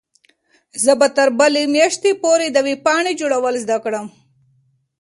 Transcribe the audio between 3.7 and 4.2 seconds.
کړم.